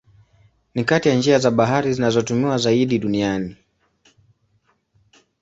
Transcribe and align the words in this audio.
Ni 0.75 0.83
kati 0.83 1.09
ya 1.09 1.15
njia 1.15 1.39
za 1.39 1.51
bahari 1.51 1.93
zinazotumiwa 1.93 2.57
zaidi 2.57 2.99
duniani. 2.99 3.57